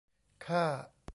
[0.45, 0.63] ค่า